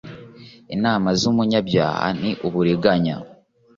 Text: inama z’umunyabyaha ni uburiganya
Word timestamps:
inama 0.75 1.09
z’umunyabyaha 1.19 2.07
ni 2.21 2.31
uburiganya 2.47 3.15